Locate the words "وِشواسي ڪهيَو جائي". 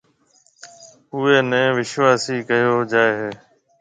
1.75-3.11